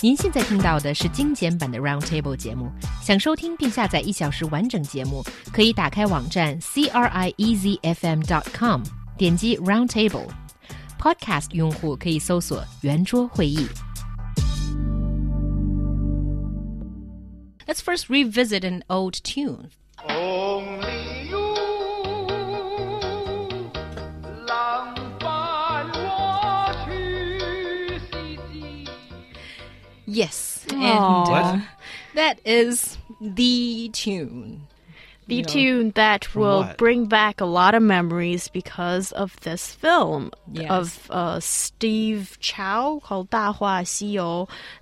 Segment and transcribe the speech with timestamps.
[0.00, 2.70] 您现在听到的是精简版的 Roundtable 节目。
[3.02, 8.82] 想收听并下载一小时完整节目，可以打开网站 c r i e z f m dot com，
[9.16, 13.66] 点击 Roundtable。Podcast 用户可以搜索“圆桌会议”。
[17.66, 19.70] Let's first revisit an old tune.
[30.19, 30.65] Yes.
[30.69, 31.59] And uh,
[32.13, 34.67] that is the tune.
[35.27, 36.77] The you know, tune that will what?
[36.77, 40.69] bring back a lot of memories because of this film yes.
[40.69, 43.85] of uh, Steve Chow called Da Hua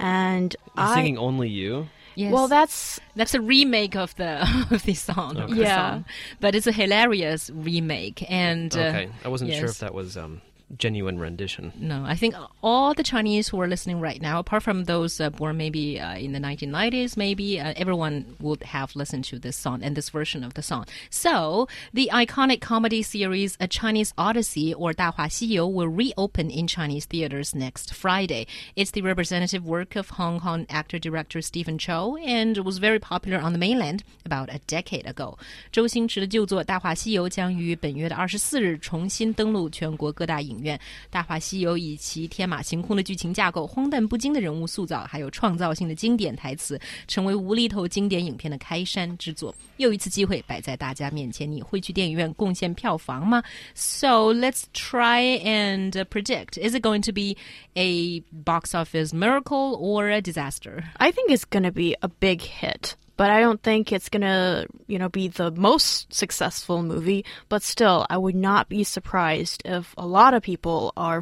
[0.00, 1.88] and I, singing only you.
[2.16, 2.32] Yes.
[2.32, 4.42] Well, that's that's a remake of the
[4.72, 5.38] of the song.
[5.38, 5.60] Okay.
[5.60, 6.02] Yeah,
[6.40, 8.24] but it's a hilarious remake.
[8.28, 9.60] And uh, okay, I wasn't yes.
[9.60, 10.40] sure if that was um,
[10.77, 11.71] genuine rendition.
[11.79, 15.29] No, I think all the Chinese who are listening right now, apart from those uh,
[15.29, 19.83] born maybe uh, in the 1990s, maybe uh, everyone would have listened to this song
[19.83, 20.85] and this version of the song.
[21.09, 27.53] So the iconic comedy series A Chinese Odyssey or 大话西游 will reopen in Chinese theaters
[27.55, 28.47] next Friday.
[28.75, 33.53] It's the representative work of Hong Kong actor-director Stephen Chow and was very popular on
[33.53, 35.37] the mainland about a decade ago.
[35.71, 40.78] 周星驰的旧作《大话西游》将于本月的二十四日重新登陆全国各大影 院。
[41.10, 49.54] 《大话西游》以其天马行空的剧情架构、荒诞不经的人物塑造，还有创造性的经典台词，成为无厘头经典影片的开山之作。
[49.78, 53.42] 又一次机会摆在大家面前，你会去电影院贡献票房吗
[53.74, 57.36] ？So let's try and predict: Is it going to be
[57.74, 60.84] a box office miracle or a disaster?
[60.94, 62.92] I think it's going to be a big hit.
[63.20, 67.26] But I don't think it's going to, you know, be the most successful movie.
[67.50, 71.20] But still, I would not be surprised if a lot of people are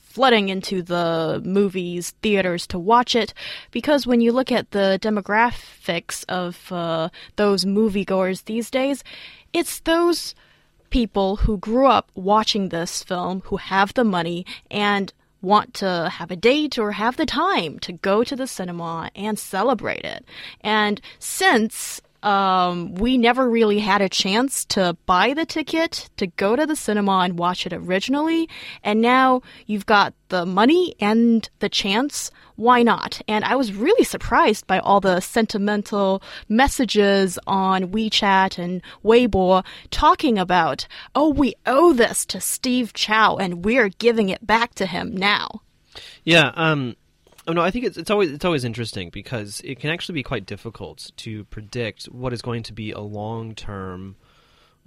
[0.00, 3.32] flooding into the movies theaters to watch it
[3.70, 9.04] because when you look at the demographics of uh, those moviegoers these days,
[9.52, 10.34] it's those
[10.90, 15.12] people who grew up watching this film who have the money and
[15.42, 19.38] want to have a date or have the time to go to the cinema and
[19.38, 20.24] celebrate it.
[20.60, 26.56] And since um, we never really had a chance to buy the ticket to go
[26.56, 28.48] to the cinema and watch it originally,
[28.82, 33.20] and now you've got the money and the chance, why not?
[33.26, 40.38] And I was really surprised by all the sentimental messages on WeChat and Weibo talking
[40.38, 45.16] about, oh, we owe this to Steve Chow and we're giving it back to him
[45.16, 45.62] now.
[46.24, 46.52] Yeah.
[46.54, 46.96] Um,
[47.50, 50.22] oh, no, I think it's, it's always it's always interesting because it can actually be
[50.22, 54.16] quite difficult to predict what is going to be a long term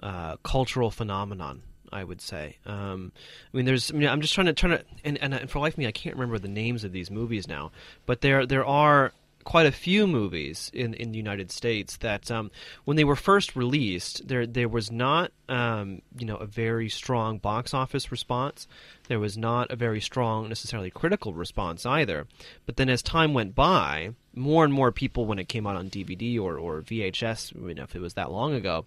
[0.01, 1.63] uh, cultural phenomenon.
[1.91, 2.57] I would say.
[2.65, 3.11] Um,
[3.53, 3.91] I mean, there's.
[3.91, 5.85] I mean, I'm just trying to trying to, and, and, and for life of me,
[5.85, 7.71] I can't remember the names of these movies now.
[8.07, 12.51] But there there are quite a few movies in, in the United States that um,
[12.85, 17.37] when they were first released, there there was not um, you know a very strong
[17.37, 18.67] box office response.
[19.07, 22.27] There was not a very strong necessarily critical response either.
[22.65, 25.89] But then as time went by, more and more people when it came out on
[25.89, 28.85] DVD or, or VHS, you know, if it was that long ago,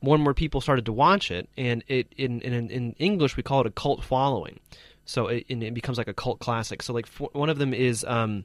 [0.00, 3.42] more and more people started to watch it, and it in in, in English we
[3.42, 4.60] call it a cult following.
[5.04, 6.82] So it, it becomes like a cult classic.
[6.82, 8.04] So like for, one of them is.
[8.04, 8.44] Um,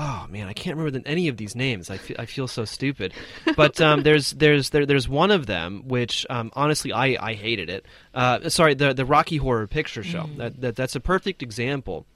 [0.00, 1.90] Oh man, I can't remember the, any of these names.
[1.90, 3.12] I feel, I feel so stupid.
[3.56, 7.68] But um, there's there's there, there's one of them which um, honestly I, I hated
[7.68, 7.84] it.
[8.14, 10.30] Uh, sorry, the the Rocky Horror Picture Show.
[10.36, 12.06] That, that that's a perfect example.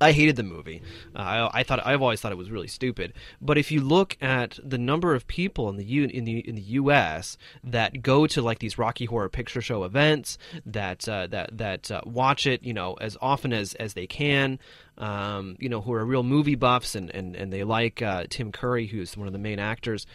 [0.00, 0.80] I hated the movie.
[1.14, 3.12] Uh, I, I thought I've always thought it was really stupid.
[3.40, 6.54] But if you look at the number of people in the U, in the in
[6.54, 7.36] the U.S.
[7.62, 12.00] that go to like these Rocky Horror Picture Show events, that uh, that that uh,
[12.06, 14.58] watch it, you know, as often as as they can,
[14.96, 18.52] um, you know, who are real movie buffs and and and they like uh, Tim
[18.52, 20.06] Curry, who's one of the main actors.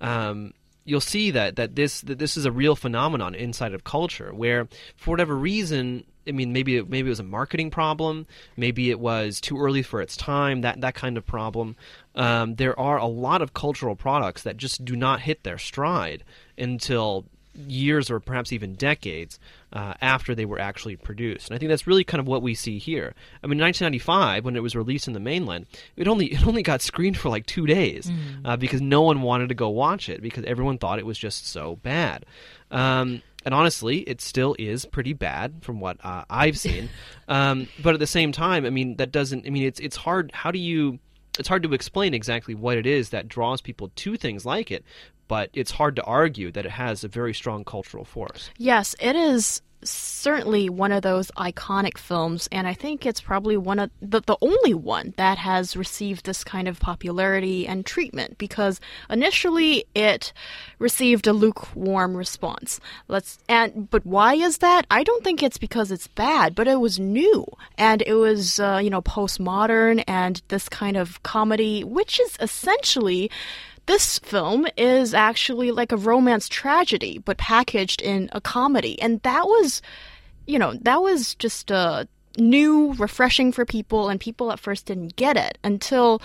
[0.00, 0.54] Um,
[0.86, 4.68] you'll see that that this that this is a real phenomenon inside of culture where
[4.96, 8.26] for whatever reason I mean maybe it, maybe it was a marketing problem
[8.56, 11.76] maybe it was too early for its time that that kind of problem
[12.14, 16.24] um, there are a lot of cultural products that just do not hit their stride
[16.56, 17.26] until
[17.56, 19.38] years or perhaps even decades
[19.72, 21.48] uh, after they were actually produced.
[21.48, 23.14] And I think that's really kind of what we see here.
[23.42, 25.66] I mean, in 1995, when it was released in the mainland,
[25.96, 28.10] it only it only got screened for like two days
[28.44, 31.46] uh, because no one wanted to go watch it because everyone thought it was just
[31.46, 32.26] so bad.
[32.70, 36.88] Um, and honestly, it still is pretty bad from what uh, I've seen.
[37.28, 39.46] um, but at the same time, I mean, that doesn't.
[39.46, 40.30] I mean, it's it's hard.
[40.32, 40.98] How do you?
[41.38, 44.84] It's hard to explain exactly what it is that draws people to things like it,
[45.26, 48.50] but it's hard to argue that it has a very strong cultural force.
[48.56, 53.78] Yes, it is certainly one of those iconic films, and I think it's probably one
[53.78, 58.80] of the, the only one that has received this kind of popularity and treatment because
[59.10, 60.32] initially it
[60.78, 62.80] received a lukewarm response.
[63.08, 64.86] Let's and but why is that?
[64.90, 67.46] I don't think it's because it's bad, but it was new
[67.76, 73.30] and it was uh, you know postmodern and this kind of comedy, which is essentially
[73.86, 79.00] this film is actually like a romance tragedy, but packaged in a comedy.
[79.00, 79.82] And that was,
[80.46, 82.08] you know, that was just a
[82.38, 86.20] new, refreshing for people, and people at first didn't get it until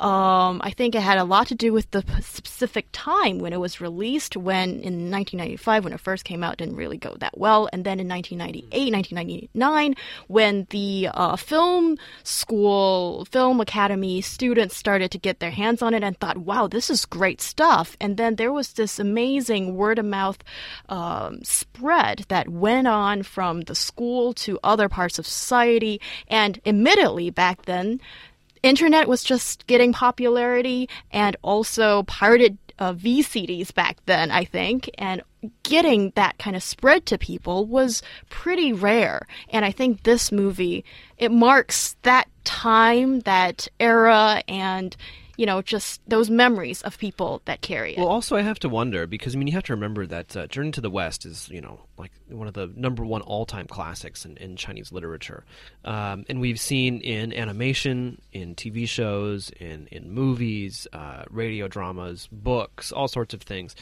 [0.00, 3.60] um, I think it had a lot to do with the specific time when it
[3.60, 4.36] was released.
[4.36, 7.68] When in 1995, when it first came out, didn't really go that well.
[7.72, 9.94] And then in 1998, 1999,
[10.26, 16.02] when the uh, film school, film academy students started to get their hands on it
[16.02, 17.96] and thought, wow, this is great stuff.
[18.00, 20.42] And then there was this amazing word of mouth
[20.88, 26.00] um, spread that went on from the school to other parts of society.
[26.26, 28.00] And admittedly, back then,
[28.64, 35.22] internet was just getting popularity and also pirated uh, VCDs back then, I think, and
[35.62, 39.26] getting that kind of spread to people was pretty rare.
[39.50, 40.84] And I think this movie,
[41.18, 44.96] it marks that time, that era, and
[45.36, 47.98] you know, just those memories of people that carry it.
[47.98, 50.46] Well, also I have to wonder because I mean you have to remember that uh,
[50.46, 53.66] Journey to the West is you know like one of the number one all time
[53.66, 55.44] classics in, in Chinese literature,
[55.84, 62.28] um, and we've seen in animation, in TV shows, in in movies, uh, radio dramas,
[62.30, 63.74] books, all sorts of things.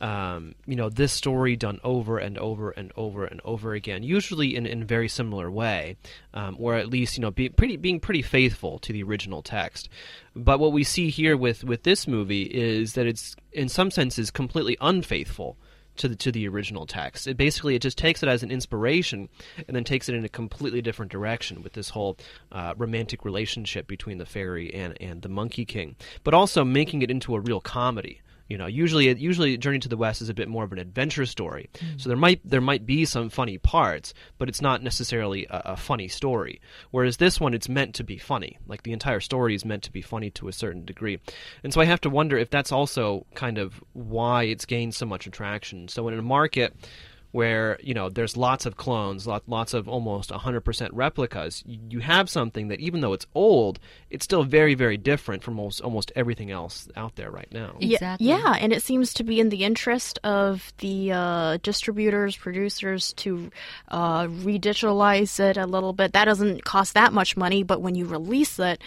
[0.00, 4.54] Um, you know this story done over and over and over and over again, usually
[4.54, 5.96] in, in a very similar way,
[6.34, 9.88] um, or at least you know be pretty being pretty faithful to the original text.
[10.34, 14.30] But what we see here with with this movie is that it's in some senses
[14.30, 15.56] completely unfaithful
[15.96, 17.26] to the to the original text.
[17.26, 19.28] It basically it just takes it as an inspiration
[19.66, 22.16] and then takes it in a completely different direction with this whole
[22.52, 27.10] uh, romantic relationship between the fairy and and the Monkey King, but also making it
[27.10, 28.20] into a real comedy.
[28.48, 31.26] You know, usually usually Journey to the West is a bit more of an adventure
[31.26, 31.68] story.
[31.78, 31.98] Hmm.
[31.98, 35.76] So there might there might be some funny parts, but it's not necessarily a, a
[35.76, 36.60] funny story.
[36.90, 38.58] Whereas this one, it's meant to be funny.
[38.66, 41.18] Like the entire story is meant to be funny to a certain degree.
[41.64, 45.06] And so I have to wonder if that's also kind of why it's gained so
[45.06, 45.88] much attraction.
[45.88, 46.74] So in a market
[47.36, 51.62] where you know there's lots of clones, lot, lots of almost 100% replicas.
[51.66, 53.78] You, you have something that even though it's old,
[54.10, 57.76] it's still very very different from almost almost everything else out there right now.
[57.78, 58.28] Yeah- Exactly.
[58.28, 63.50] Yeah, and it seems to be in the interest of the uh, distributors, producers to
[63.88, 66.12] uh, redigitalize it a little bit.
[66.12, 68.80] That doesn't cost that much money, but when you release it,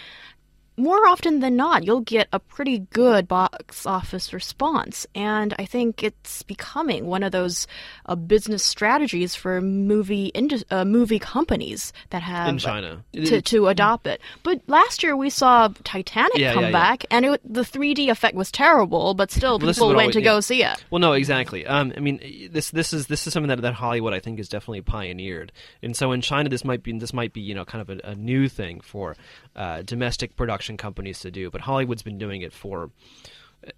[0.80, 5.06] more often than not, you'll get a pretty good box office response.
[5.14, 7.66] And I think it's becoming one of those
[8.06, 13.04] uh, business strategies for movie indus- uh, movie companies that have In China.
[13.12, 14.20] to, to adopt it.
[14.42, 16.72] But last year we saw Titanic Yeah, come yeah, yeah.
[16.72, 20.14] back, and it, the 3D effect was terrible, but still Well, people what went always-
[20.16, 20.84] to go see it.
[20.90, 21.66] Well, no, exactly.
[21.66, 24.48] Um, I mean, this this is this is something that, that Hollywood I think is
[24.48, 25.52] definitely pioneered,
[25.82, 28.10] and so in China this might be this might be you know kind of a,
[28.10, 29.16] a new thing for
[29.56, 32.90] uh, domestic production companies to do, but Hollywood's been doing it for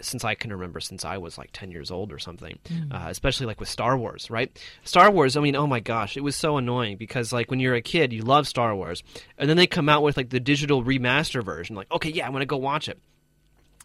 [0.00, 2.58] since I can remember, since I was like 10 years old or something,
[2.90, 4.56] uh, especially like with Star Wars, right?
[4.84, 7.74] Star Wars, I mean, oh my gosh, it was so annoying because like when you're
[7.74, 9.02] a kid, you love Star Wars,
[9.38, 12.32] and then they come out with like the digital remaster version, like, okay, yeah, I'm
[12.32, 12.98] going to go watch it.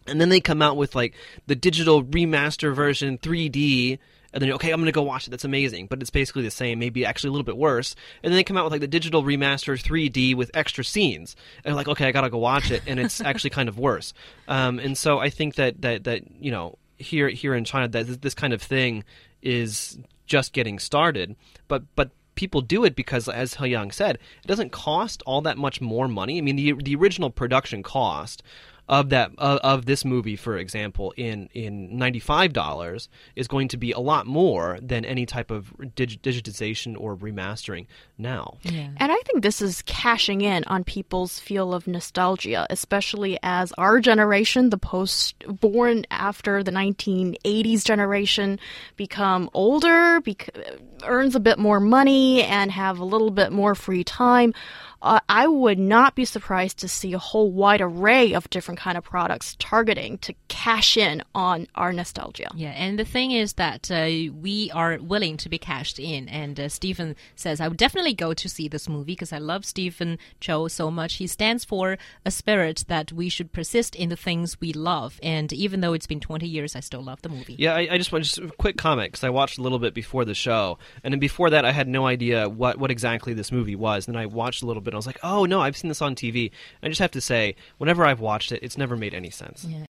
[0.06, 1.14] And then they come out with like
[1.46, 3.98] the digital remaster version 3D.
[4.32, 5.30] And then okay, I'm gonna go watch it.
[5.30, 7.94] That's amazing, but it's basically the same, maybe actually a little bit worse.
[8.22, 11.74] And then they come out with like the digital remaster 3D with extra scenes, and
[11.74, 14.12] like okay, I gotta go watch it, and it's actually kind of worse.
[14.46, 18.06] Um, and so I think that that that you know here here in China that
[18.06, 19.04] this- this kind of thing
[19.42, 21.34] is just getting started,
[21.68, 25.80] but but people do it because, as Hyang said, it doesn't cost all that much
[25.80, 26.38] more money.
[26.38, 28.42] I mean, the the original production cost
[28.88, 33.68] of that of, of this movie, for example, in in ninety five dollars is going
[33.68, 38.58] to be a lot more than any type of dig- digitization or remastering now.
[38.62, 38.88] Yeah.
[38.96, 44.00] And I think this is cashing in on people's feel of nostalgia, especially as our
[44.00, 48.58] generation, the post born after the 1980s generation,
[48.96, 50.56] become older, bec-
[51.04, 54.54] earns a bit more money, and have a little bit more free time.
[55.00, 58.98] Uh, I would not be surprised to see a whole wide array of different kind
[58.98, 62.48] of products targeting to cash in on our nostalgia.
[62.54, 66.28] Yeah, and the thing is that uh, we are willing to be cashed in.
[66.28, 69.64] And uh, Stephen says, I would definitely go to see this movie because I love
[69.64, 71.14] Stephen Chow so much.
[71.14, 75.20] He stands for a spirit that we should persist in the things we love.
[75.22, 77.56] And even though it's been 20 years, I still love the movie.
[77.58, 79.94] Yeah, I, I just want just a quick comment because I watched a little bit
[79.94, 83.52] before the show, and then before that, I had no idea what, what exactly this
[83.52, 84.06] movie was.
[84.06, 86.02] Then I watched a little bit, and I was like, "Oh no, I've seen this
[86.02, 86.50] on TV."
[86.82, 89.64] I just have to say, whenever I've watched it, it's never made any sense.
[89.68, 89.86] Yeah.